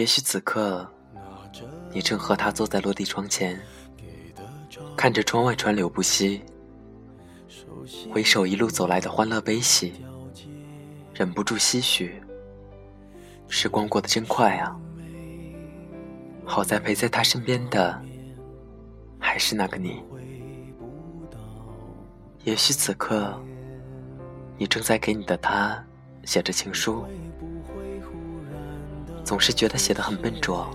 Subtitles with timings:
[0.00, 0.90] 也许此刻，
[1.92, 3.60] 你正和他坐在落地窗前，
[4.96, 6.40] 看着窗外川流不息，
[8.10, 9.92] 回首一路走来的欢乐悲喜，
[11.12, 12.18] 忍不住唏嘘：
[13.46, 14.74] 时光过得真快啊！
[16.46, 18.02] 好在陪在他身边的，
[19.18, 20.02] 还是那个你。
[22.44, 23.38] 也许此刻，
[24.56, 25.84] 你正在给你的他
[26.24, 27.04] 写着情书。
[29.24, 30.68] 总是觉得写的很笨拙，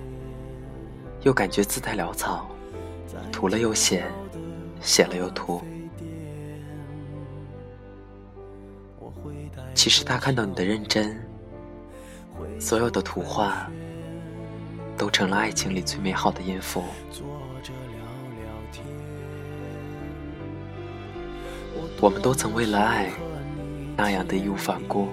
[1.24, 2.48] 又感觉字太潦草，
[3.32, 4.06] 涂了又写，
[4.80, 5.62] 写了又涂。
[9.74, 11.20] 其实他看到你的认真，
[12.60, 13.70] 所有的图画
[14.98, 16.84] 都成了爱情里最美好的音符。
[22.00, 23.10] 我们都曾为了爱
[23.98, 25.10] 那样的义无反顾，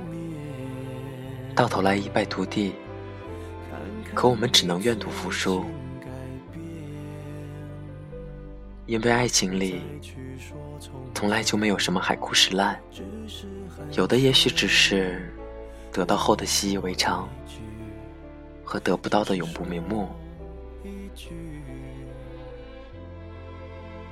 [1.55, 2.73] 到头来一败涂地。
[4.15, 5.65] 可我们只能愿赌服输，
[8.87, 9.83] 因为爱情里
[11.15, 12.79] 从来就没有什么海枯石烂，
[13.93, 15.33] 有的也许只是
[15.91, 17.29] 得到后的习以为常，
[18.63, 20.09] 和得不到的永不瞑目。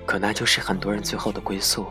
[0.07, 1.87] 可那就是很多人最后的归宿。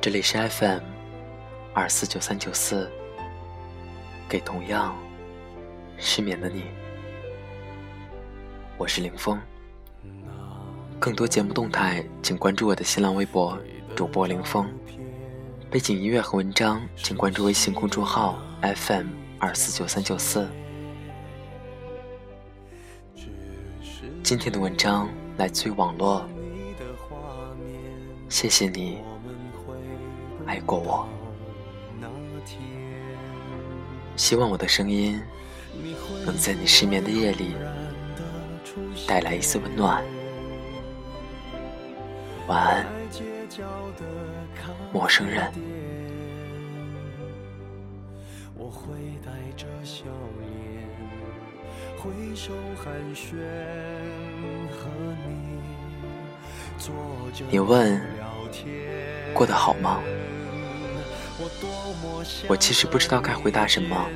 [0.00, 0.78] 这里是 FM
[1.74, 2.88] 二四九三九四，
[4.28, 4.96] 给同样
[5.96, 6.62] 失眠的你，
[8.76, 9.36] 我是林峰。
[11.00, 13.58] 更多节目动态，请关注我的新浪微博
[13.96, 14.72] 主播林峰。
[15.68, 19.08] 背景音乐和文章，请关注微信公众号 FM
[19.40, 20.48] 二四九三九四。
[24.22, 26.24] 今天的文章来自于网络，
[28.28, 28.98] 谢谢你。
[30.48, 31.06] 爱过我，
[34.16, 35.20] 希望我的声音
[36.24, 37.54] 能在你失眠的夜里
[39.06, 40.02] 带来一丝温暖。
[42.46, 42.86] 晚安，
[44.90, 45.52] 陌生人。
[57.50, 58.00] 你问，
[59.34, 60.00] 过得好吗？
[62.48, 64.08] 我其实不知道该回答什么，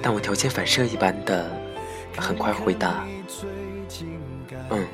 [0.00, 1.50] 但我条件反射一般的
[2.16, 3.04] 很快回答
[4.70, 4.86] ：“嗯，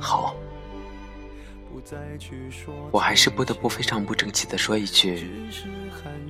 [0.00, 0.34] 好。”
[2.90, 5.30] 我还是不得不非常不争气的说一句：“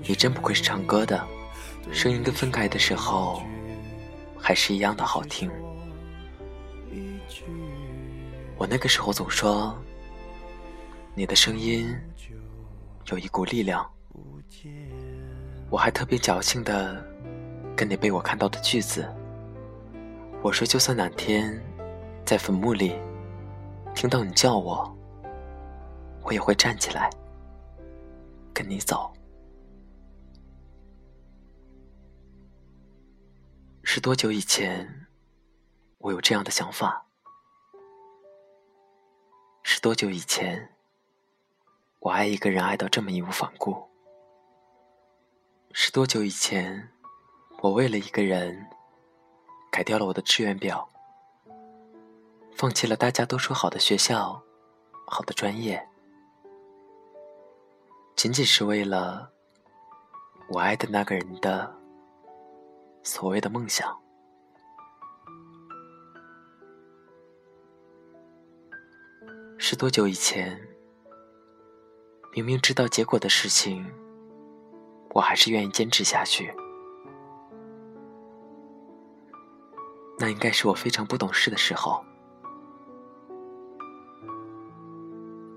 [0.07, 1.27] 你真不愧是唱歌的，
[1.93, 3.43] 声音跟分开的时候
[4.37, 5.51] 还是一样的好听。”
[8.59, 9.75] 我那个时候总说
[11.15, 11.89] ：“你的声音。”
[13.07, 13.89] 有一股力量，
[15.71, 17.05] 我还特别侥幸的
[17.77, 19.09] 跟你背我看到的句子。
[20.43, 21.61] 我说，就算哪天
[22.25, 22.99] 在坟墓里
[23.95, 24.97] 听到你叫我，
[26.23, 27.09] 我也会站起来
[28.53, 29.13] 跟你走。
[33.85, 35.07] 是多久以前
[35.99, 37.07] 我有这样的想法？
[39.63, 40.76] 是多久以前？
[42.07, 43.85] 我爱一个人爱到这么义无反顾，
[45.73, 46.89] 是多久以前？
[47.61, 48.65] 我为了一个人
[49.73, 50.89] 改掉了我的志愿表，
[52.55, 54.41] 放弃了大家都说好的学校、
[55.09, 55.85] 好的专业，
[58.15, 59.33] 仅仅是为了
[60.51, 61.75] 我爱的那个人的
[63.03, 64.01] 所谓的梦想。
[69.59, 70.76] 是多久以前？
[72.37, 73.83] 明明知道结果的事情，
[75.15, 76.55] 我还是愿意坚持下去。
[80.19, 82.05] 那应该是我非常不懂事的时候。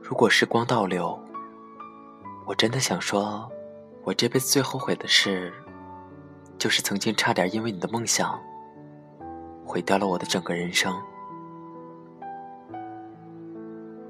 [0.01, 1.19] 如果时光倒流，
[2.45, 3.51] 我真的想说，
[4.03, 5.51] 我这辈子最后悔的事，
[6.57, 8.39] 就是曾经差点因为你的梦想，
[9.65, 10.97] 毁掉了我的整个人生。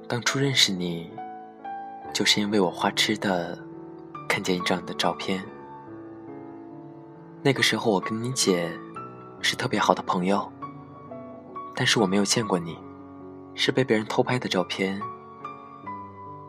[0.07, 1.11] 当初认识你。
[2.13, 3.57] 就是因为我花痴的
[4.27, 5.43] 看见一张你的照片，
[7.41, 8.69] 那个时候我跟你姐
[9.41, 10.51] 是特别好的朋友，
[11.73, 12.77] 但是我没有见过你，
[13.55, 15.01] 是被别人偷拍的照片，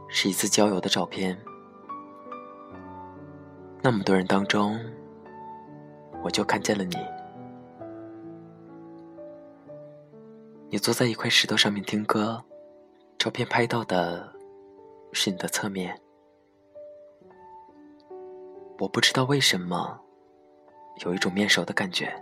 [0.08, 1.40] 是一次郊游的照片。
[3.80, 4.78] 那么多人当中，
[6.22, 6.96] 我就看见了你。
[10.68, 12.44] 你坐在一块石头上面听歌，
[13.18, 14.32] 照片拍到的
[15.12, 15.98] 是你的侧面。
[18.78, 20.00] 我不知道为什么，
[21.04, 22.12] 有一种面熟的感觉。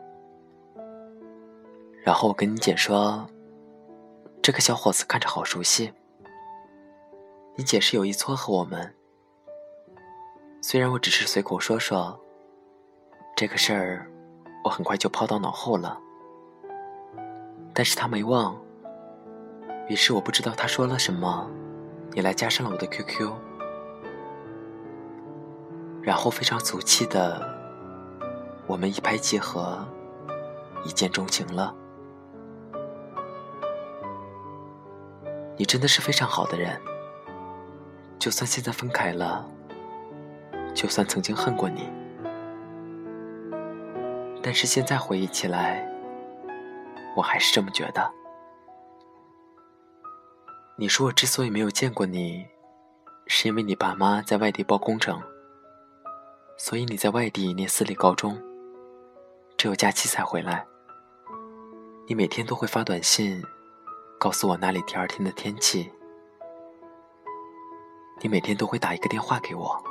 [2.03, 3.29] 然后我跟你姐说，
[4.43, 5.93] 这个小伙子看着好熟悉。
[7.55, 8.95] 你姐是有意撮合我们。
[10.63, 12.19] 虽然我只是随口说说，
[13.37, 14.11] 这个事儿，
[14.65, 16.01] 我很快就抛到脑后了。
[17.73, 18.61] 但是他没忘，
[19.89, 21.49] 于是我不知道他说了什么，
[22.15, 23.33] 你来加上了我的 QQ，
[26.03, 27.47] 然后非常俗气的，
[28.67, 29.87] 我们一拍即合，
[30.85, 31.75] 一见钟情了。
[35.57, 36.81] 你真的是非常好的人，
[38.19, 39.49] 就算现在分开了。
[40.75, 41.91] 就算曾经恨过你，
[44.41, 45.85] 但是现在回忆起来，
[47.17, 48.13] 我还是这么觉得。
[50.81, 52.47] 你说我之所以没有见过你，
[53.27, 55.21] 是因为你爸妈在外地包工程，
[56.57, 58.41] 所以你在外地念私立高中，
[59.57, 60.65] 只有假期才回来。
[62.07, 63.43] 你每天都会发短信，
[64.21, 65.91] 告诉我那里第二天的天气。
[68.21, 69.83] 你每天都会打一个电话给我。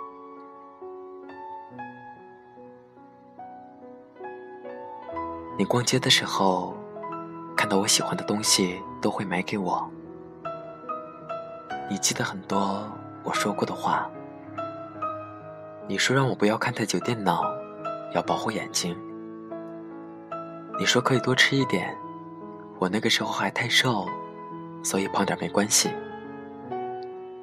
[5.57, 6.73] 你逛街的时候，
[7.57, 9.91] 看到我喜欢的东西都会买给我。
[11.89, 12.85] 你记得很多
[13.23, 14.09] 我说过的话。
[15.87, 17.43] 你说让我不要看太久电脑，
[18.13, 18.97] 要保护眼睛。
[20.77, 21.97] 你说可以多吃一点，
[22.77, 24.05] 我那个时候还太瘦，
[24.83, 25.89] 所以胖点没关系。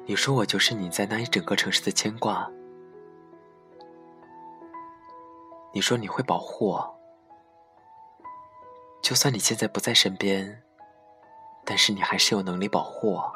[0.05, 2.47] 你说我就是你在那一整个城市的牵挂。
[5.73, 6.95] 你说你会保护我。
[9.01, 10.61] 就算你现在不在身边，
[11.65, 13.31] 但是你还是有能力保护我。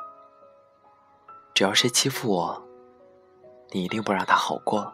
[1.59, 2.69] 只要谁欺负我，
[3.71, 4.93] 你一定不让他好过。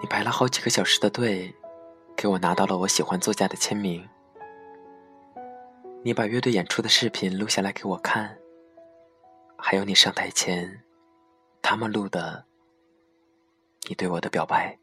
[0.00, 1.54] 你排了好几个小时的队，
[2.16, 4.04] 给我拿到了我喜欢作家的签名。
[6.02, 8.36] 你把乐队演出的视频录下来给我看，
[9.56, 10.82] 还有你上台前，
[11.62, 12.46] 他们录的
[13.88, 14.76] 你对我的表白。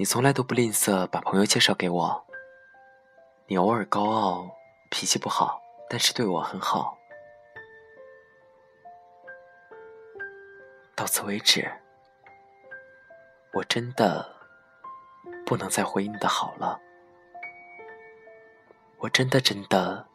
[0.00, 2.26] 你从来都不吝啬把朋友介绍给我。
[3.46, 4.50] 你偶尔高傲，
[4.96, 5.60] 脾气不好，
[5.90, 6.96] 但是对我很好。
[10.94, 11.68] 到此为止，
[13.52, 14.24] 我真的
[15.44, 16.80] 不能再回应你的好了。
[18.98, 20.06] 我真的真的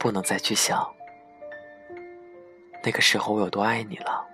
[0.00, 0.90] 不能再去想
[2.82, 4.26] 那个时候我有多爱你了。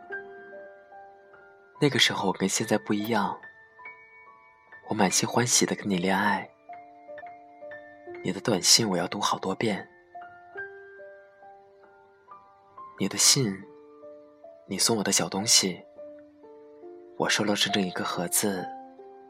[1.80, 3.36] 那个时候我跟现在不一样。
[4.86, 6.48] 我满心欢喜的跟你恋爱，
[8.24, 9.88] 你的短信我要读好多遍，
[12.98, 13.56] 你的信，
[14.66, 15.82] 你送我的小东西，
[17.16, 18.66] 我收了整整一个盒子，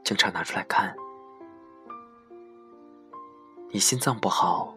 [0.02, 0.96] 经常拿出来看。
[3.70, 4.74] 你心脏不好，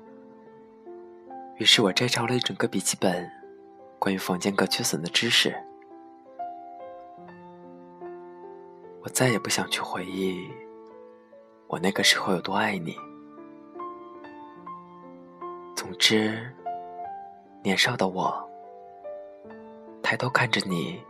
[1.56, 3.32] 于是我摘抄了一整个笔记本，
[3.98, 5.56] 关于房间隔缺损的知识。
[9.02, 10.52] 我再也不想去回忆。
[11.68, 12.96] 我那个时候有多爱你？
[15.92, 16.40] 总之，
[17.62, 18.50] 年少的我，
[20.02, 21.04] 抬头看着你，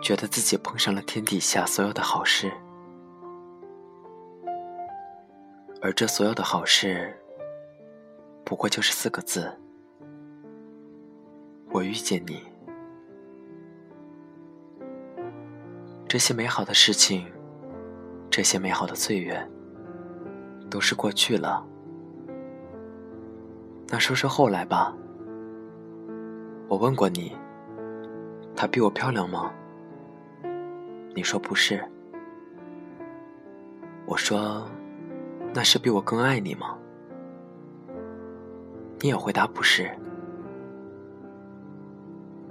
[0.00, 2.48] 觉得自己碰上了天底下所有的好事，
[5.82, 7.12] 而这所有的好事，
[8.44, 9.52] 不过就是四个字：
[11.72, 12.44] 我遇见你。
[16.08, 17.26] 这些美好的事情，
[18.30, 19.44] 这些美好的岁月。
[20.70, 21.66] 都是过去了，
[23.90, 24.94] 那说说后来吧。
[26.68, 27.34] 我问过你，
[28.54, 29.50] 她比我漂亮吗？
[31.14, 31.82] 你说不是。
[34.04, 34.68] 我说，
[35.54, 36.76] 那是比我更爱你吗？
[39.00, 39.90] 你也回答不是。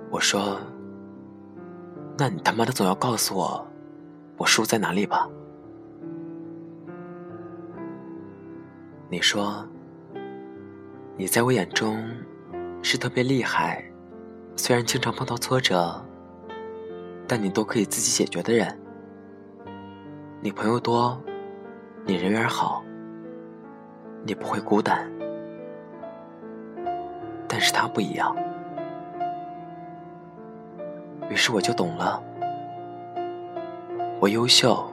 [0.10, 0.58] 我说，
[2.18, 3.68] 那你他妈的总要告诉我，
[4.38, 5.30] 我输在哪里吧？
[9.10, 9.64] 你说，
[11.20, 11.98] 你在我眼中
[12.84, 13.84] 是特别厉害，
[14.56, 16.00] 虽然经常碰到挫折，
[17.28, 18.80] 但你都可以自己解决的人。
[20.42, 21.20] 你朋友多，
[22.06, 22.84] 你人缘好，
[24.28, 25.12] 你不会孤单。
[27.48, 28.36] 但是他不一样，
[31.32, 32.22] 于是我就懂了。
[34.20, 34.88] 我优秀，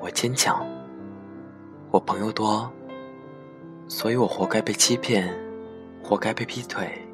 [0.00, 0.66] 我坚强，
[1.90, 2.70] 我朋友多，
[3.90, 5.28] 所以我活该被欺骗，
[6.00, 7.04] 活该被劈腿，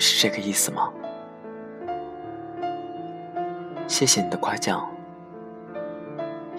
[0.00, 0.92] 是这个意思吗？
[3.86, 4.90] 谢谢你的夸奖。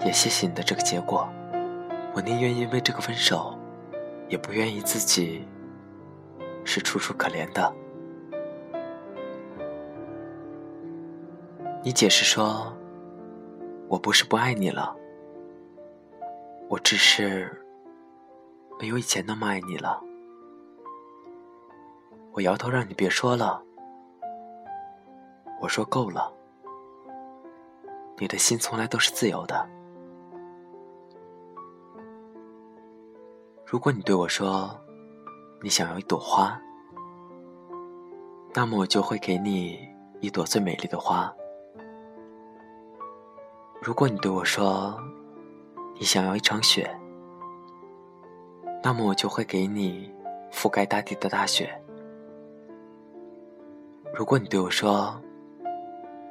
[0.02, 1.28] 也谢谢你的这个结果，
[2.14, 3.54] 我宁愿因为这个分手，
[4.30, 5.46] 也不愿意自己
[6.64, 7.70] 是楚楚可怜的。
[11.82, 12.74] 你解释说，
[13.88, 14.96] 我不是不爱你了，
[16.70, 17.62] 我只是
[18.78, 20.02] 没有以前那么爱你了。
[22.32, 23.62] 我摇头让你别说了，
[25.60, 26.32] 我说够了，
[28.18, 29.68] 你的心从来都是自由的。
[33.66, 34.78] 如果你对我说，
[35.62, 36.60] 你想要一朵花，
[38.54, 39.78] 那么我就会给你
[40.20, 41.32] 一朵最美丽的花。
[43.80, 44.98] 如果你对我说，
[45.94, 46.98] 你想要一场雪，
[48.82, 50.12] 那么我就会给你
[50.50, 51.72] 覆盖大地的大雪。
[54.12, 55.18] 如果你对我说，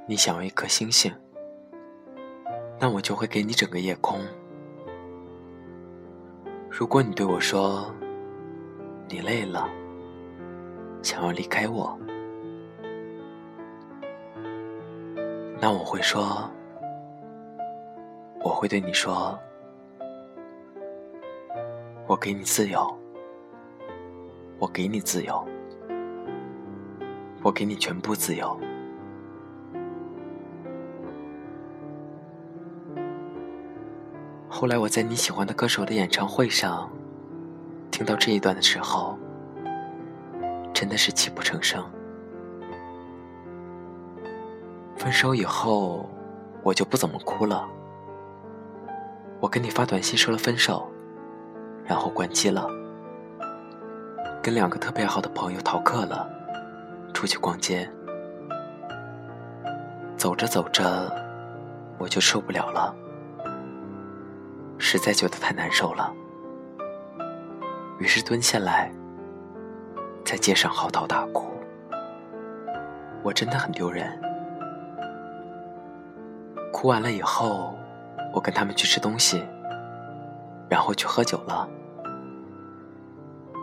[0.05, 1.11] 你想要一颗星星，
[2.77, 4.19] 那我就会给你整个夜空。
[6.69, 7.89] 如果你对我说，
[9.07, 9.69] 你累了，
[11.01, 11.97] 想要离开我，
[15.59, 16.49] 那我会说，
[18.41, 19.39] 我会对你说，
[22.11, 22.93] 我给你自由，
[24.59, 25.47] 我给你自由，
[27.41, 28.59] 我给你全部自由。
[34.49, 36.91] 后来我在你喜欢的歌手的演唱会上
[37.91, 39.17] 听到这一段的时候，
[40.73, 41.81] 真的是泣不成声。
[44.97, 46.09] 分手以后，
[46.61, 47.65] 我就不怎么哭了。
[49.39, 50.90] 我跟你发短信说了分手，
[51.85, 52.67] 然后关机了，
[54.41, 56.29] 跟两个特别好的朋友逃课了，
[57.13, 57.89] 出去逛街，
[60.15, 61.13] 走着走着，
[61.97, 62.95] 我就受不了了。
[64.77, 66.11] 实在觉得太难受了，
[67.99, 68.91] 于是蹲下来，
[70.25, 71.51] 在街上嚎啕大哭。
[73.23, 74.19] 我真的很丢人。
[76.73, 77.77] 哭完了以后，
[78.33, 79.45] 我跟他们去吃东西，
[80.71, 81.69] 然后去喝酒了。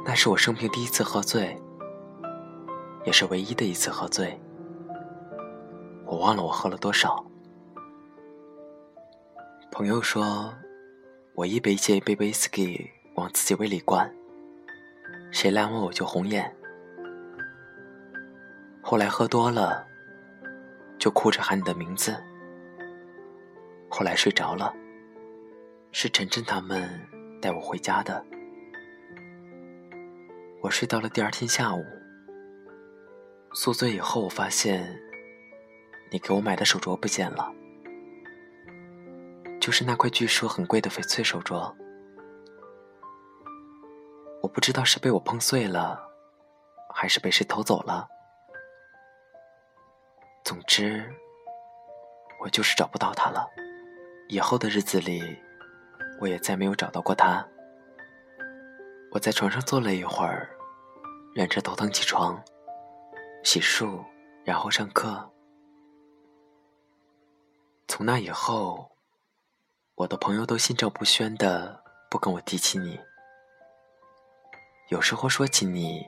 [0.04, 1.58] 那是我生平第一次喝醉，
[3.06, 4.38] 也是唯一的一次喝醉。
[6.04, 7.24] 我忘了我喝了多少。
[9.72, 10.52] 朋友说。
[11.34, 14.12] 我一杯接一杯威士忌往自己胃里灌，
[15.30, 16.52] 谁拦我我就红眼。
[18.82, 19.86] 后来喝多了，
[20.98, 22.12] 就哭着喊你的名字。
[23.88, 24.74] 后来睡着了，
[25.90, 26.88] 是晨晨他们
[27.40, 28.24] 带我回家的。
[30.62, 31.84] 我睡到了第二天下午，
[33.52, 35.00] 宿醉以后，我发现
[36.10, 37.52] 你给我买的手镯不见了。
[39.60, 41.74] 就是那块据说很贵的翡翠手镯，
[44.42, 46.00] 我不知道是被我碰碎了，
[46.94, 48.08] 还是被谁偷走了。
[50.44, 51.12] 总之，
[52.40, 53.48] 我就是找不到它了。
[54.28, 55.38] 以后的日子里，
[56.20, 57.46] 我也再没有找到过他。
[59.10, 60.48] 我在床上坐了一会儿，
[61.34, 62.42] 忍着头疼起床，
[63.42, 64.04] 洗漱，
[64.44, 65.30] 然后上课。
[67.86, 68.90] 从那以后。
[69.98, 73.00] 我的朋友都心照不宣的不跟我提起你，
[74.90, 76.06] 有时候说起你，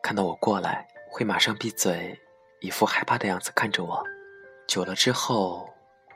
[0.00, 2.16] 看到我过来会马上闭嘴，
[2.60, 4.04] 一副害怕的样子看着我。
[4.68, 5.68] 久了之后，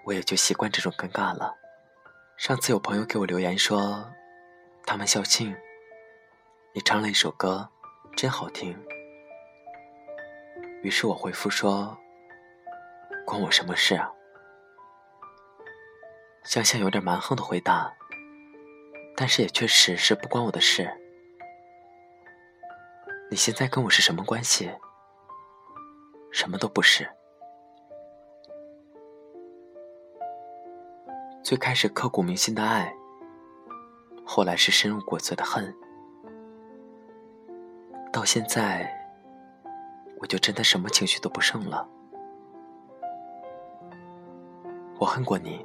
[0.07, 1.53] 我也就习惯这种尴尬了。
[2.39, 4.09] 上次有朋友给我留言说，
[4.87, 5.57] 他们校庆，
[6.73, 7.69] 你唱了一首歌，
[8.15, 8.79] 真好听。
[10.85, 11.99] 于是我回复说，
[13.27, 14.13] 关我什么事啊？
[16.45, 17.93] 想想有点蛮横的回答，
[19.17, 20.89] 但是也确实是不关我的事。
[23.33, 24.71] 你现在跟我是什么关系？
[26.31, 27.11] 什么都不是。
[31.49, 32.95] 最开始刻骨铭心的爱，
[34.23, 35.75] 后来是深入骨髓的恨，
[38.13, 38.87] 到现在，
[40.19, 41.89] 我就真的什么情绪都不剩了。
[44.99, 45.65] 我恨过你，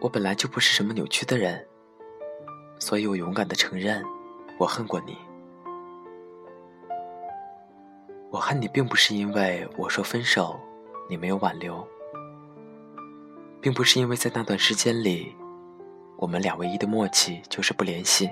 [0.00, 1.66] 我本来就不是什么扭曲的人，
[2.78, 4.04] 所以我勇敢的承认，
[4.60, 5.18] 我恨过你。
[8.30, 10.60] 我恨你，并不是因为我说分手，
[11.08, 11.84] 你没有挽留，
[13.60, 15.36] 并不是因为在那段时间里，
[16.16, 18.30] 我们俩唯一的默契就是不联系。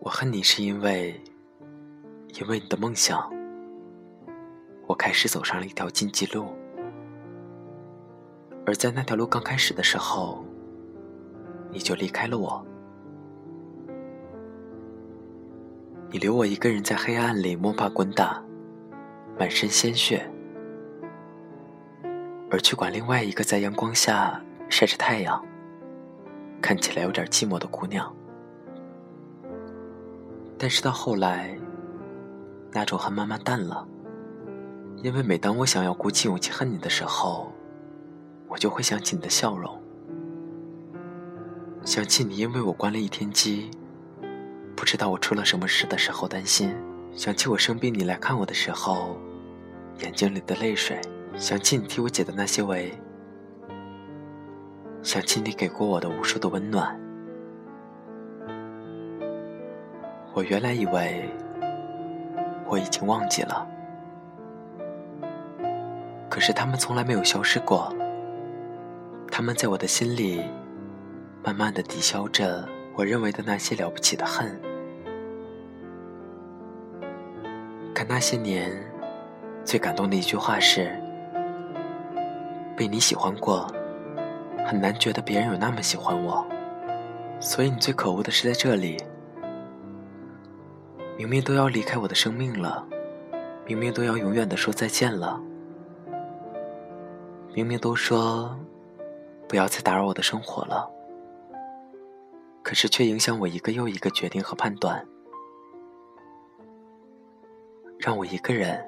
[0.00, 1.20] 我恨你，是因为，
[2.40, 3.30] 因为你的梦想，
[4.86, 6.46] 我开始走上了一条禁忌路。
[8.66, 10.42] 而在那条路刚开始的时候，
[11.70, 12.66] 你就离开了我。
[16.10, 18.42] 你留我一个人在黑暗里摸爬滚打，
[19.38, 20.30] 满身鲜血，
[22.50, 25.44] 而去管另外一个在阳光下晒着太阳、
[26.60, 28.14] 看起来有点寂寞的姑娘。
[30.56, 31.58] 但是到后来，
[32.70, 33.86] 那种恨慢慢淡了，
[35.02, 37.52] 因为每当我想要鼓起勇气恨你的时候，
[38.48, 39.80] 我就会想起你的笑容，
[41.84, 43.70] 想起你因为我关了一天机，
[44.76, 46.70] 不知道我出了什么事的时候担心；
[47.14, 49.18] 想起我生病你来看我的时候，
[50.02, 50.96] 眼睛里的泪水；
[51.36, 52.90] 想起你替我解的那些围；
[55.02, 56.98] 想起你给过我的无数的温暖。
[60.32, 61.28] 我原来以为
[62.66, 63.66] 我已经忘记了，
[66.30, 67.94] 可是他们从来没有消失过。
[69.30, 70.42] 他们在我的心里，
[71.42, 74.58] 慢慢的抵消着我认为的那些了不起的恨。
[77.92, 78.72] 看那些年，
[79.64, 80.96] 最感动的一句话是：
[82.76, 83.66] 被你喜欢过，
[84.66, 86.46] 很难觉得别人有那么喜欢我。
[87.40, 88.96] 所以你最可恶的是在这里，
[91.16, 92.86] 明明都要离开我的生命了，
[93.66, 95.40] 明明都要永远的说再见了，
[97.52, 98.56] 明明都说。
[99.46, 100.90] 不要再打扰我的生活了，
[102.62, 105.06] 可是却影响我一个又一个决定和判断，
[107.98, 108.82] 让我一个人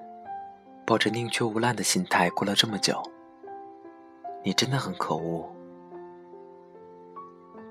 [0.86, 3.00] 抱着宁缺毋滥的心态过了这么久。
[4.46, 5.44] 你真的很可恶，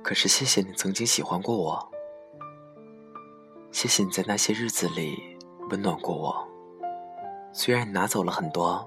[0.04, 1.90] 可是谢谢你曾经喜欢过我，
[3.72, 5.38] 谢谢你在那些日子里
[5.70, 6.46] 温暖过我，
[7.54, 8.86] 虽然你拿走了很多，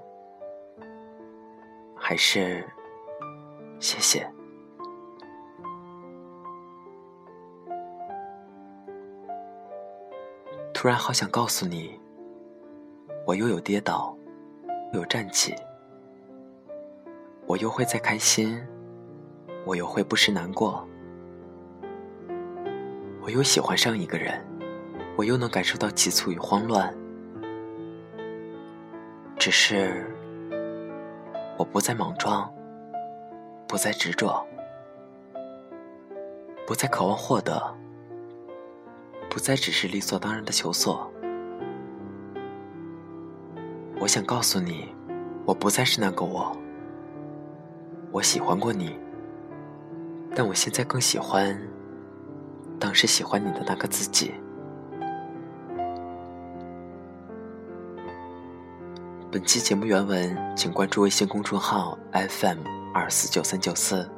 [1.95, 2.63] 还是。
[3.79, 4.29] 谢谢。
[10.73, 11.99] 突然好想告诉你，
[13.25, 14.15] 我又有跌倒，
[14.93, 15.55] 又有站起，
[17.49, 18.63] 我又会再开心，
[19.65, 20.87] 我又会不时难过，
[23.23, 24.39] 我又喜欢上一个人，
[25.17, 26.95] 我又能感受到急促与慌乱，
[29.35, 30.15] 只是
[31.57, 32.47] 我不再莽撞。
[33.67, 34.43] 不再执着，
[36.65, 37.75] 不再渴望获得，
[39.29, 41.11] 不再只是理所当然的求索。
[43.99, 44.95] 我想告诉你，
[45.45, 46.58] 我不再是那个我。
[48.11, 48.97] 我喜欢过你，
[50.35, 51.59] 但我现在更喜欢
[52.79, 54.33] 当时喜欢你的那个自己。
[59.31, 62.57] 本期节目原文，请关注微信公众号 FM。
[62.91, 64.09] 二四九三九四。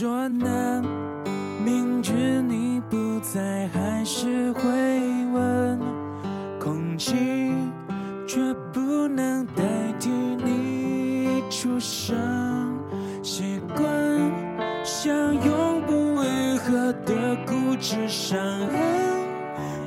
[0.00, 0.82] 若能
[1.64, 4.60] 明知你不在还是会
[5.32, 5.78] 问
[6.58, 7.14] 空气
[8.26, 8.40] 却
[8.72, 9.62] 不能代
[10.00, 12.16] 替你出声。
[13.22, 13.86] 习惯
[14.82, 18.80] 像永不愈合的固执伤痕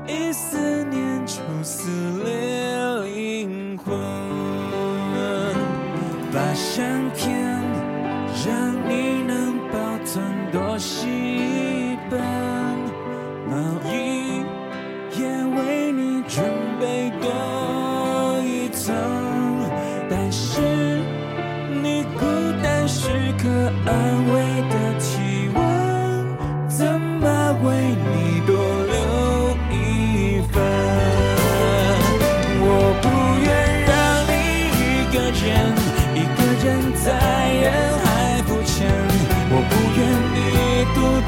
[0.07, 1.89] 一思念就撕
[2.23, 3.93] 裂灵魂。
[6.31, 7.56] 把相片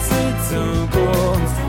[0.10, 1.69] 次走过。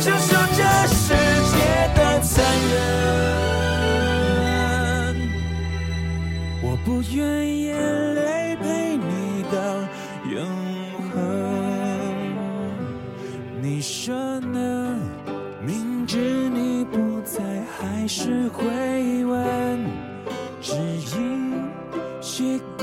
[0.00, 1.14] 承受这世
[1.50, 1.56] 界
[1.94, 2.32] 的残
[2.72, 2.74] 忍，
[6.62, 7.16] 我不愿
[7.58, 7.74] 眼
[8.14, 9.56] 泪陪你到
[10.30, 10.34] 永
[11.10, 11.14] 恒。
[13.62, 14.98] 你说呢？
[15.66, 16.18] 明知
[16.50, 17.40] 你不在，
[17.78, 19.80] 还是会问，
[20.60, 20.74] 只
[21.16, 21.54] 因
[22.20, 22.73] 习惯。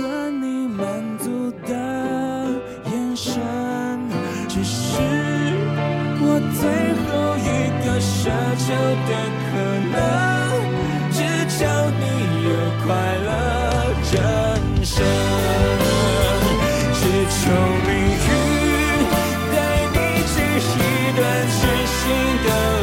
[21.91, 22.09] 新
[22.43, 22.80] 的